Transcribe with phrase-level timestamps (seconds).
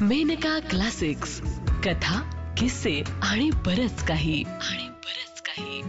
[0.00, 1.40] Maneka classics.
[1.84, 2.20] कथा
[2.58, 4.42] किस्से आणि बरच काही.
[4.42, 5.82] आणि बरच काही.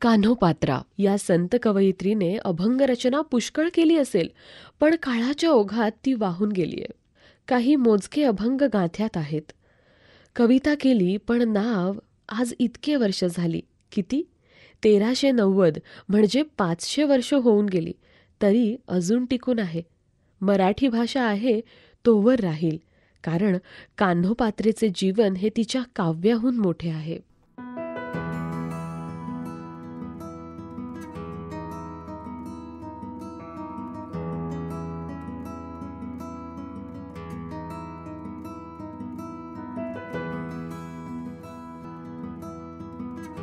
[0.00, 4.28] कान्होपात्रा या संत कवयित्रीने अभंग रचना पुष्कळ केली असेल
[4.80, 6.86] पण काळाच्या ओघात ती वाहून गेलीये.
[7.48, 9.52] काही मोजके अभंग गाथ्यात आहेत.
[10.36, 11.92] कविता केली पण नाव
[12.28, 13.60] आज इतके वर्ष झाली.
[13.92, 14.22] किती?
[14.84, 17.92] तेराशे नव्वद म्हणजे पाचशे वर्ष होऊन गेली.
[18.42, 19.82] तरी अजून टिकून आहे.
[20.42, 21.60] मराठी भाषा आहे
[22.06, 22.76] तोवर राहील.
[23.24, 23.56] कारण
[23.98, 27.16] कान्होपात्रेचे जीवन हे तिच्या काव्याहून मोठे आहे.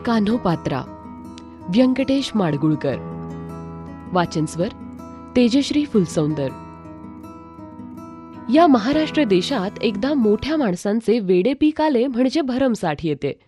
[0.06, 0.82] कान्होपात्रा
[1.76, 2.96] व्यंकटेश माडगुळकर.
[4.12, 4.68] वाचनस्वर
[5.36, 6.69] तेजश्री फुलसौंदर.
[8.54, 13.40] या महाराष्ट्र देशात एकदा मोठ्या माणसांचे वेडे पीक आले म्हणजे भरमसाठ येते.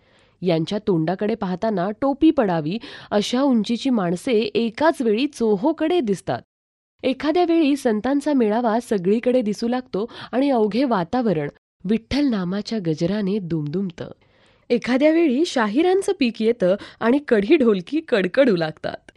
[0.42, 2.78] यांच्या तोंडाकडे पाहताना टोपी पडावी
[3.10, 6.42] अशा उंचीची माणसे एकाच वेळी चोहोकडे दिसतात.
[7.02, 11.48] एखाद्या वेळी संतांचा मेळावा सगळीकडे दिसू लागतो आणि अवघे वातावरण
[11.84, 14.10] विठ्ठल नामाच्या गजराने दुमदुमतं.
[14.70, 19.11] एखाद्या वेळी शाहिरांचं पीक येतं आणि कढी ढोलकी कडकडू लागतात.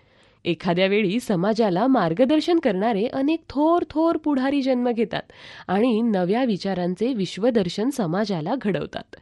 [0.45, 5.21] एखाद्या वेळी समाजाला मार्गदर्शन करणारे अनेक थोर थोर पुढारी जन्म घेतात
[5.67, 9.15] आणि नव्या विचारांचे विश्वदर्शन समाजाला घडवतात.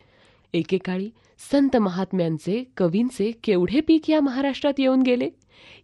[0.54, 1.10] एकेकाळी
[1.52, 5.30] संत महात्म्यांचे कवींचे केवढे पीक या महाराष्ट्रात येऊन गेले?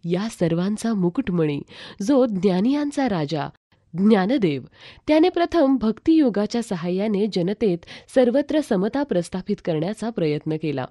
[0.04, 1.60] या सर्वांचा मुकुटमणी
[2.02, 3.48] जो ज्ञानियांचा राजा
[3.94, 4.62] ज्ञानदेव
[5.08, 7.78] त्याने प्रथम भक्तियोगाच्या सहाय्याने जनतेत
[8.14, 10.84] सर्वत्र समता प्रस्थापित करण्याचा प्रयत्न केला.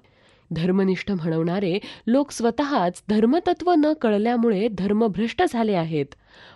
[0.52, 6.06] धर्मनिष्ठ म्हणवणारे लोक स्वतःच धर्मतत्व न कळल्यामुळे धर्मभ्रष्ट झाले आहेत.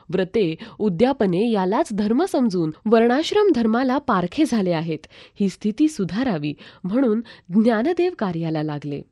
[0.09, 5.07] व्रते उद्यापने यालाच धर्म समजून वर्णाश्रम धर्माला पारखे झाले आहेत.
[5.41, 7.21] ही स्थिती सुधारावी म्हणून
[7.55, 9.03] ज्ञानदेव कार्याला लागले.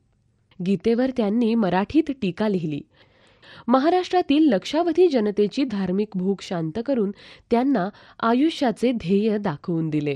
[0.65, 2.81] गीतेवर त्यांनी मराठीत टीका लिहिली.
[3.67, 7.11] महाराष्ट्रातील लक्षावधी जनतेची धार्मिक भूक शांत करून
[7.51, 7.89] त्यांना
[8.19, 10.15] आयुष्याचे ध्येय दाखवून दिले.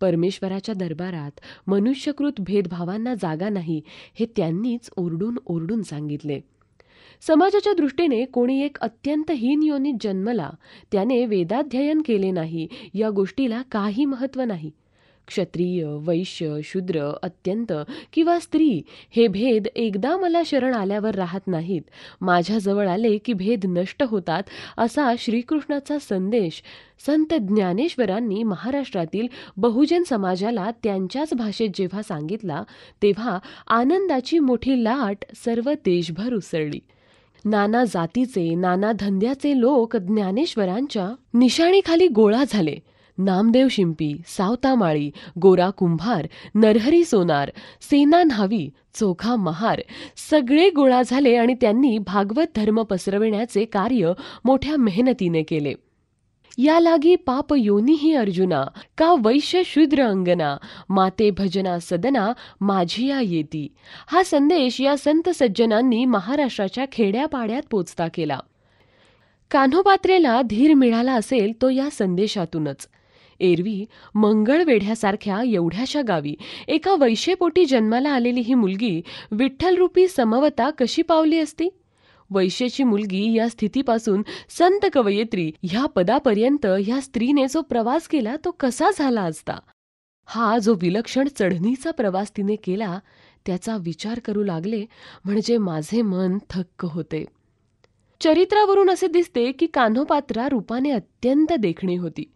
[0.00, 3.80] परमेश्वराच्या दरबारात मनुष्यकृत भेदभावांना जागा नाही
[4.20, 6.40] हे त्यांनीच ओरडून ओरडून सांगितले.
[7.20, 10.50] समाजाच्या दृष्टीने कोणी एक अत्यंत हीन योनीत जन्मला
[10.92, 12.66] त्याने वेदाध्ययन केले नाही.
[12.94, 14.70] या गोष्टीला काही महत्त्व नाही.
[15.30, 17.72] क्षत्रिय वैश्य शूद्र अत्यंत
[18.12, 18.82] किंवा स्त्री
[19.16, 21.82] हे भेद एकदा मला शरण आल्यावर राहत नाहीत.
[22.20, 24.42] माझ्याजवळ आले की भेद नष्ट होतात
[24.78, 26.62] असा श्रीकृष्णाचा संदेश
[27.06, 29.26] संत ज्ञानेश्वरांनी महाराष्ट्रातील
[29.56, 32.62] बहुजन समाजाला त्यांच्याच भाषेत जेव्हा सांगितला
[33.02, 36.80] तेव्हा आनंदाची मोठी लाट सर्व देशभर उसळली.
[37.44, 42.76] नाना जातीचे नाना धंद्याचे लोक ज्ञानेश्वरांच्या निशाणीखाली गोळा झाले.
[43.24, 47.50] नामदेव शिंपी सावतामाळी गोरा कुंभार नरहरी सोनार
[47.80, 49.80] सेना न्हावी चोखा महार
[50.30, 54.12] सगळे गोळा झाले आणि त्यांनी भागवत धर्म पसरविण्याचे कार्य
[54.44, 55.72] मोठ्या मेहनतीने केले.
[56.58, 58.64] या लागी पाप योनीही अर्जुना
[58.98, 60.56] का वैश्य शूद्र अंगना
[60.88, 63.68] माते भजना सदना माझिया येती.
[64.06, 68.38] हा संदेश या संत सज्जनांनी महाराष्ट्राच्या खेड्यापाड्यात पोचता केला.
[69.50, 72.88] कान्होपात्रेला धीर मिळाला असेल तो या संदेशातूनच.
[73.40, 73.84] एरवी
[74.14, 76.34] मंगळवेढ्यासारख्या एवढ्याशा गावी.
[76.68, 81.68] एका वैशेपोटी जन्माला आलेली ही मुलगी विठ्ठलरूपी समवता कशी पावली असती?
[82.30, 88.90] वैशेची मुलगी या स्थितीपासून संत कवयित्री ह्या पदापर्यंत ह्या स्त्रीने जो प्रवास केला तो कसा
[88.98, 89.58] झाला असता?
[90.26, 92.98] हा जो विलक्षण चढणीचा प्रवास तिने केला
[93.46, 94.84] त्याचा विचार करू लागले
[95.24, 97.24] म्हणजे माझे मन थक्क होते.
[98.20, 102.32] चरित्रावरून असे दिसते की कान्होपात्रा रूपाने अत्यंत देखणी होती.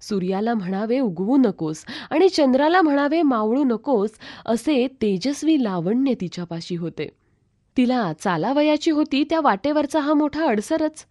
[0.00, 1.84] सूर्याला म्हणावे उगवू नकोस.
[2.10, 4.10] आणि चंद्राला म्हणावे मावळू नकोस
[4.46, 7.08] असे तेजस्वी लावण्य तिच्यापाशी होते.
[7.76, 11.06] तिला चालावयाची होती त्या वाटेवरचा हा मोठा अडसरच.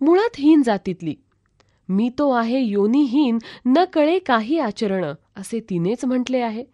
[0.00, 1.14] मुळात हीन जातीतली.
[1.88, 5.04] मी तो आहे योनीहीन न कळे काही आचरण
[5.36, 6.64] असे तिनेच म्हटले आहे.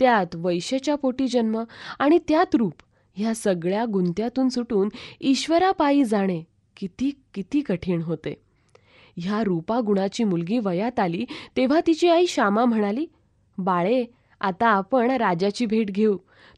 [0.00, 1.62] त्यात वैश्याच्या पोटी जन्म
[1.98, 2.72] आणि त्यात रूप.
[3.14, 4.88] ह्या सगळ्या गुंत्यातून सुटून
[5.20, 6.42] ईश्वरापायी जाणे
[6.76, 8.34] किती किती कठीण होते.
[9.16, 11.24] ह्या रूपा गुणाची मुलगी वयात आली
[11.56, 13.06] तेव्हा तिची आई श्यामा म्हणाली
[13.58, 14.04] बाळे
[14.40, 16.16] आता आपण राजाची भेट घेऊ.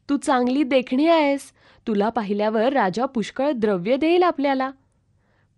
[0.09, 1.41] तू चांगली देखणी आहेस.
[1.87, 4.71] तुला पाहिल्यावर राजा पुष्कळ द्रव्य देईल आपल्याला.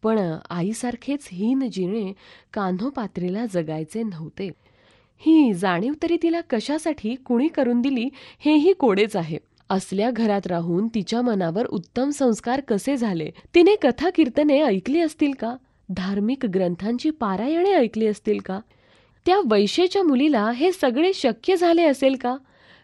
[0.03, 2.13] पण आईसारखेच हीन जिणे
[2.53, 4.51] कान्होपात्रेला जगायचे नव्हते.
[5.17, 8.09] ही जाणीव तरी तिला कशासाठी कुणी करून दिली
[8.39, 9.37] हेही कोडेच आहे.
[9.69, 15.55] असल्या घरात राहून तिच्या मनावर उत्तम संस्कार कसे झाले तिने कथा कीर्तने ऐकली असतील का?
[15.89, 18.59] धार्मिक ग्रंथांची पारायणे ऐकली असतील का?
[19.25, 22.37] त्या वैश्येच्या मुलीला हे सगळे शक्य झाले असेल का?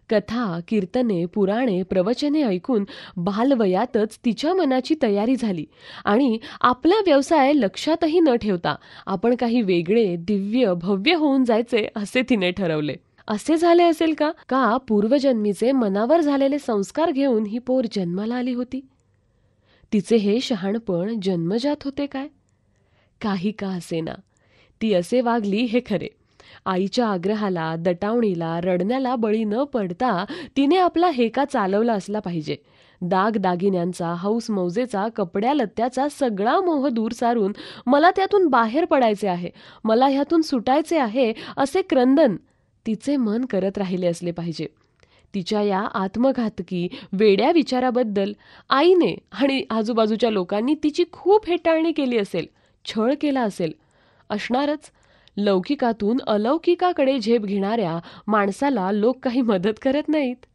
[0.10, 2.86] कथा कीर्तने पुराणे प्रवचने ऐकून
[3.18, 5.66] बालवयातच तिच्या मनाची तयारी झाली
[6.06, 12.52] आणि आपला व्यवसाय लक्षातही न ठेवता आपण काही वेगळे दिव्य भव्य होऊन जायचे असे तिने
[12.52, 12.96] ठरवले.
[13.28, 14.32] असे झाले असेल का?
[14.50, 18.82] का पूर्वजन्मीचे मनावर झालेले संस्कार घेऊन ही पोर जन्माला आली होती?
[19.94, 22.28] तिचे हे शहाणपण जन्मजात होते काय?
[23.22, 24.14] काही का असेना.
[24.82, 26.08] ती असे वागली हे खरे.
[26.66, 30.26] आईच्या आग्रहाला दटावणीला रडण्याला बळी न पडता
[30.58, 32.56] तिने आपला हेका चालवला असला पाहिजे.
[33.02, 37.52] दाग दागिन्यांचा हौस मौजेचा कपड्या लत्त्याचा सगळा मोह दूर सारून
[37.86, 39.50] मला त्यातून बाहेर पडायचे आहे
[39.84, 42.36] मला ह्यातून सुटायचे आहे असे क्रंदन
[42.86, 44.66] तिचे मन करत राहिले असले पाहिजे.
[45.34, 48.34] तिच्या या आत्मघातकी वेड्या विचाराबद्दल
[48.70, 52.46] आईने आणि आजूबाजूच्या लोकांनी तिची खूप हेटाळणी केली असेल.
[52.86, 53.72] छळ केला असेल.
[54.30, 54.92] असणारच
[55.38, 60.46] लौकिकातून अलौकिकाकडे झेप घेणाऱ्या माणसाला लोक काही मदत करत नाहीत.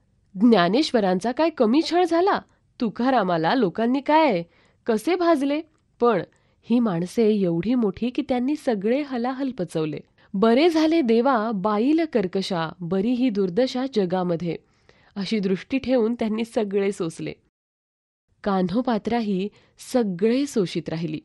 [0.40, 2.40] ज्ञानेश्वरांचा काय कमी छळ झाला?
[2.80, 4.42] तुकारामाला लोकांनी काय?
[4.86, 5.60] कसे भाजले?
[6.00, 6.22] पण
[6.62, 9.98] ही माणसे एवढी मोठी की त्यांनी सगळे हलाहल पचवले.
[10.34, 14.56] बरे झाले देवा बाईल कर्कशा बरी ही दुर्दशा जगामध्ये.
[15.16, 17.32] अशी दृष्टी ठेवून त्यांनी सगळे सोसले.
[18.44, 19.48] कान्होपात्राही
[19.92, 21.20] सगळे सोशीत राहिली.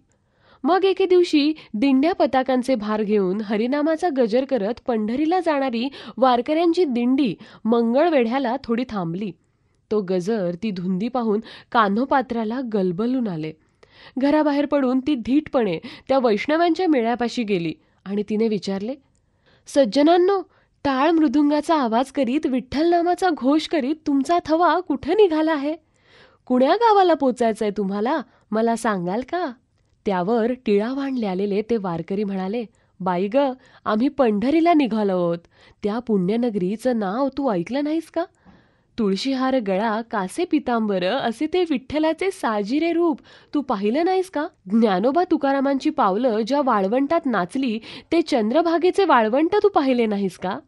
[0.64, 8.56] मग एके दिवशी दिंड्या पताकांचे भार घेऊन हरिनामाचा गजर करत पंढरीला जाणारी वारकऱ्यांची दिंडी मंगळवेढ्याला
[8.64, 9.32] थोडी थांबली.
[9.92, 11.40] तो गजर ती धुंदी पाहून
[11.72, 13.54] कान्होपात्राला गलबलून आले.
[14.18, 15.80] घराबाहेर पडून ती धीटपणे
[16.10, 17.74] त्या वैष्णवांच्या मेळ्यापाशी गेली
[18.06, 18.96] आणि तिने विचारले
[19.68, 20.42] सज्जनांनो
[20.84, 25.76] टाळ मृदुंगाचा आवाज करीत विठ्ठल नामाचा घोष करीत तुमचा थवा कुठं निघाला आहे?
[26.46, 28.22] कुण्या गावाला पोचायचंय तुम्हाला?
[28.52, 29.52] मला सांगाल का?
[30.06, 32.66] त्यावर टिळावाण आलेले ते वारकरी म्हणाले
[33.00, 33.38] बाई ग
[33.86, 35.38] आम्ही पंढरीला निघालो आहोत.
[35.84, 38.24] त्या पुण्यनगरीचं नाव तू ऐकलं नाहीस का?
[39.00, 43.20] तुळशीहार गळा कासे पितांबर असे ते विठ्ठलाचे साजिरे रूप.
[43.54, 44.48] तू पाहिलं नाहीस का?
[44.72, 47.80] ज्ञानोबा तुकारामांची पावलं ज्या वाळवंटात नाचली
[48.12, 50.60] ते चंद्रभागेचे वाळवंट तू पाहिले नाहीस का?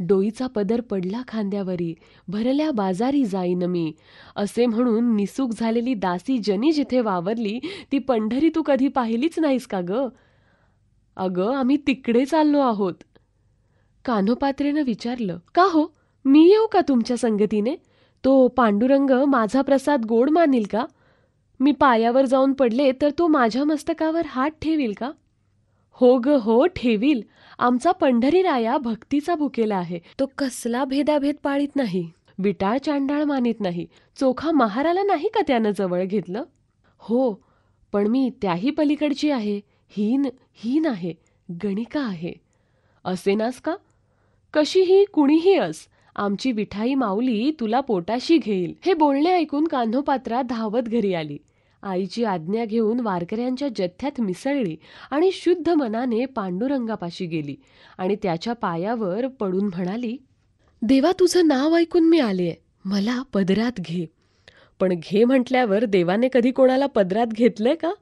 [0.00, 1.94] डोईचा पदर पडला खांद्यावरी.
[2.28, 3.92] भरल्या बाजारी जाईन मी.
[4.36, 7.60] असे म्हणून निसूक झालेली दासी जनी जिथे वावरली
[7.92, 9.92] ती पंढरी तू कधी पाहिलीच नाहीस का ग?
[11.16, 12.94] अगं आम्ही तिकडे चाललो आहोत.
[14.04, 15.86] कान्होपात्रेनं विचारलं का हो?
[16.24, 17.76] मी येऊ का तुमच्या संगतीने?
[18.24, 20.86] तो पांडुरंग माझा प्रसाद गोड मानील का?
[21.60, 25.10] मी पायावर जाऊन पडले तर तो माझ्या मस्तकावर हात ठेवील का?
[25.92, 27.22] हो ग हो ठेवील.
[27.58, 29.98] आमचा पंढरी राया भक्तीचा भुकेला आहे.
[30.20, 32.10] तो कसला भेदाभेद पाळीत नाही.
[32.38, 33.86] विटाळ चांडाळ मानित नाही.
[34.20, 36.44] चोखा महाराला नाही का त्यानं जवळ घेतलं?
[36.98, 37.42] हो
[37.92, 39.60] पण मी त्याही पलीकडची आहे.
[39.88, 41.14] हीन हीन आहे.
[41.64, 42.32] गणिका आहे.
[43.04, 43.76] असे नास का?
[44.54, 45.86] कशीही कुणीही अस.
[46.16, 48.74] आमची विठाई माऊली तुला पोटाशी घेईल.
[48.84, 51.38] हे बोलणे ऐकून कान्होपात्रा धावत घरी आली.
[51.82, 54.76] आईची आज्ञा घेऊन वारकऱ्यांच्या जथ्यात मिसळली
[55.10, 57.56] आणि शुद्ध मनाने पांडुरंगापाशी गेली
[57.98, 60.16] आणि त्याच्या पायावर पडून म्हणाली
[60.82, 62.54] देवा तुझं नाव ऐकून मी आलीये.
[62.84, 64.06] मला पदरात घे.
[64.80, 67.92] पण घे म्हटल्यावर देवाने कधी कोणाला पदरात घेतलंय का?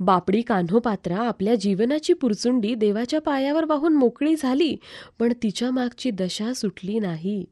[0.00, 4.76] बापडी कान्होपात्रा आपल्या जीवनाची पुरचुंडी देवाच्या पायावर वाहून मोकळी झाली
[5.18, 7.44] पण तिच्या मागची दशा सुटली नाही.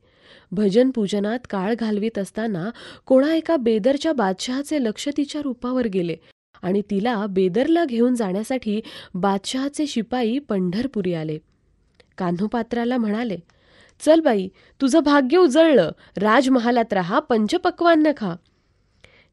[0.53, 2.71] भजन पूजनात काळ घालवीत असताना
[3.07, 6.17] कोणा एका बेदरच्या बादशहाचे लक्ष तिच्या रूपावर गेले
[6.63, 8.81] आणि तिला बेदरला घेऊन जाण्यासाठी
[9.15, 11.39] बादशहाचे शिपाई पंढरपुरी आले.
[12.19, 13.39] कान्होपात्राला म्हणाले
[14.01, 14.49] चल बाई
[14.81, 15.91] तुझं भाग्य उजळलं.
[16.17, 18.35] राजमहालात राहा पंचपक्वान्न खा.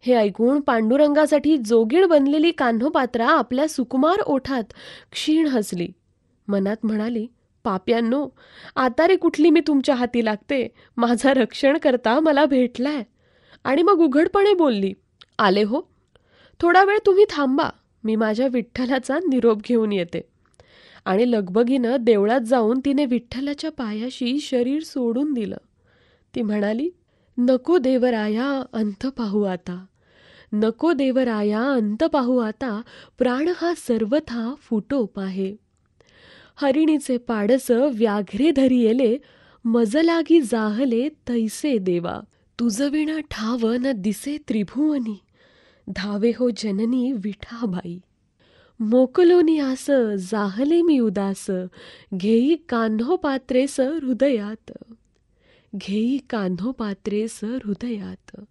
[0.01, 4.63] हे ऐकून पांडुरंगासाठी जोगीळ बनलेली कान्होपात्रा आपल्या सुकुमार ओठात
[5.11, 5.87] क्षीण हसली.
[6.47, 7.27] मनात म्हणाली
[7.67, 8.27] पाप्यांनो
[8.75, 10.67] आता रे कुठली मी तुमच्या हाती लागते?
[10.97, 13.03] माझा रक्षण करता मला भेटलाय.
[13.63, 14.93] आणि मग उघडपणे बोलली
[15.39, 15.81] आले हो.
[16.61, 17.69] थोडा वेळ तुम्ही थांबा
[18.03, 20.21] मी माझ्या विठ्ठलाचा निरोप घेऊन येते.
[21.05, 25.57] आणि लगबगीनं देवळात जाऊन तिने विठ्ठलाच्या पायाशी शरीर सोडून दिलं.
[26.35, 26.89] ती म्हणाली
[27.37, 29.85] नको देवराया अंत पाहू आता.
[30.53, 32.81] नको देवराया अंत पाहू आता.
[33.17, 35.55] प्राण हा सर्वथा फुटोप आहे.
[36.61, 39.17] हरिणीचे पाडस व्याघ्रे धरी येले
[39.65, 42.19] मजलागी जाहले तैसे देवा.
[42.59, 45.19] तुझविणा ठाव न दिसे त्रिभुवनी.
[45.87, 47.99] धावे हो जननी विठाबाई
[48.79, 49.91] मोकलोनी आस
[50.31, 51.51] जाहले मी उदास.
[52.17, 54.71] घेई कान्हो पात्रेस हृदयात.
[55.75, 58.41] घेई कान्हो पात्रेस हृदयात.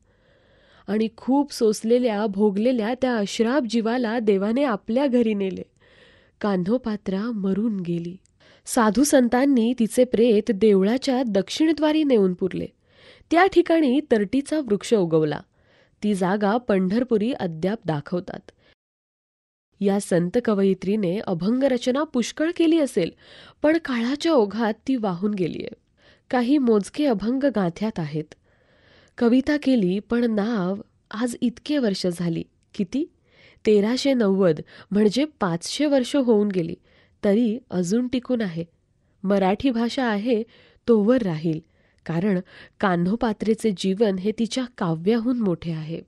[0.89, 5.63] आणि खूप सोसलेल्या भोगलेल्या त्या अश्राप जीवाला देवाने आपल्या घरी नेले.
[6.41, 8.17] कान्होपात्रा मरून गेली.
[8.67, 12.67] साधू संतांनी तिचे प्रेत देवळाच्या दक्षिणद्वारी नेऊन पुरले.
[13.31, 15.41] त्या ठिकाणी तरटीचा वृक्ष उगवला.
[16.03, 18.51] ती जागा पंढरपुरी अद्याप दाखवतात.
[19.81, 23.11] या संत कवयित्रीने अभंग रचना पुष्कळ केली असेल
[23.63, 25.69] पण काळाच्या ओघात ती वाहून गेलीये.
[26.31, 28.35] काही मोजके अभंग गाथ्यात आहेत.
[29.19, 30.75] कविता केली पण नाव
[31.11, 32.43] आज इतके वर्ष झाली.
[32.75, 33.05] किती?
[33.67, 34.61] तेराशे नव्वद
[34.91, 36.75] म्हणजे पाचशे वर्ष होऊन गेली.
[37.25, 38.65] तरी अजून टिकून आहे.
[39.23, 40.43] मराठी भाषा आहे
[40.89, 41.61] तोवर राहील.
[42.07, 42.41] कारण
[42.81, 46.01] कान्होपात्रेचे जीवन हे तिच्या काव्याहून मोठे आहे.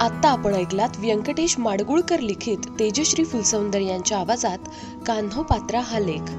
[0.00, 4.58] आत्ता आपण ऐकलात व्यंकटेश माडगुळकर लिखित तेजश्री फुलसौंदर यांच्या आवाजात
[5.06, 6.30] कान्होपात्रा हा लेख.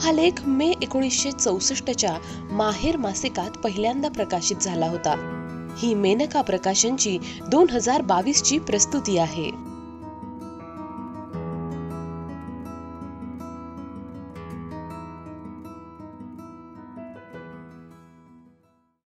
[0.00, 2.18] हा लेख मे एकोणीसशे चौसष्टच्या
[2.50, 5.37] माहेर मासिकात पहिल्यांदा प्रकाशित झाला होता.
[5.78, 7.18] ही मेनका प्रकाशनची
[7.48, 9.67] दोन हजार बावीसची प्रस्तुती आहे.